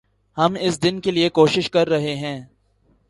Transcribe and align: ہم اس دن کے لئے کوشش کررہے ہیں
ہم 0.37 0.55
اس 0.59 0.81
دن 0.83 0.99
کے 1.01 1.11
لئے 1.11 1.29
کوشش 1.29 1.69
کررہے 1.69 2.15
ہیں 2.15 2.39